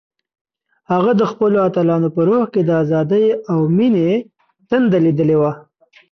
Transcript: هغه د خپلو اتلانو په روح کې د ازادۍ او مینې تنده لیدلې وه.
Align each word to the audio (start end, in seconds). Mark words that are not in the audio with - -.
هغه 0.91 1.11
د 1.19 1.21
خپلو 1.31 1.57
اتلانو 1.67 2.09
په 2.15 2.21
روح 2.27 2.43
کې 2.53 2.61
د 2.65 2.69
ازادۍ 2.83 3.25
او 3.51 3.59
مینې 3.77 4.11
تنده 4.69 4.97
لیدلې 5.05 5.37
وه. 5.41 5.51